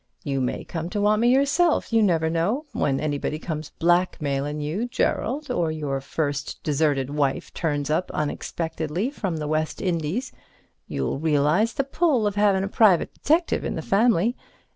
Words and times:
You 0.23 0.41
may 0.41 0.63
come 0.63 0.89
to 0.89 1.01
want 1.01 1.19
me 1.21 1.31
yourself, 1.31 1.93
you 1.93 2.01
never 2.01 2.27
know. 2.27 2.65
When 2.73 2.99
anybody 2.99 3.37
comes 3.37 3.69
blackmailin' 3.79 4.59
you, 4.59 4.87
Gerald, 4.87 5.51
or 5.51 5.71
your 5.71 6.01
first 6.01 6.63
deserted 6.63 7.11
wife 7.11 7.53
turns 7.53 7.91
up 7.91 8.09
unexpectedly 8.09 9.11
from 9.11 9.37
the 9.37 9.47
West 9.47 9.79
Indies, 9.79 10.31
you'll 10.87 11.19
realize 11.19 11.73
the 11.73 11.83
pull 11.83 12.25
of 12.25 12.33
havin' 12.33 12.63
a 12.63 12.67
private 12.67 13.13
detective 13.13 13.63
in 13.63 13.75
the 13.75 13.83
family. 13.83 14.35